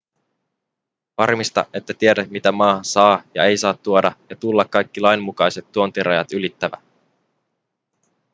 [1.17, 6.31] varmista että tiedät mitä maahan saa ja ei saa tuoda ja tullaa kaikki lainmukaiset tuontirajat
[6.31, 6.77] ylittävä